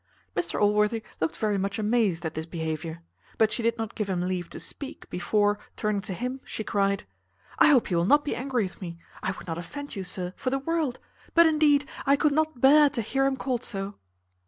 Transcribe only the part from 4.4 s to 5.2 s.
to speak,